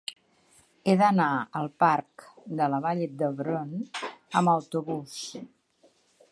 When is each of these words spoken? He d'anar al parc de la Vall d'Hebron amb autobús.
He 0.91 0.95
d'anar 1.01 1.27
al 1.59 1.69
parc 1.83 2.25
de 2.61 2.71
la 2.75 2.81
Vall 2.87 3.05
d'Hebron 3.21 3.77
amb 4.41 4.53
autobús. 4.57 5.19